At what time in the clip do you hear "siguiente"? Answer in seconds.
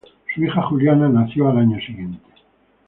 1.79-2.25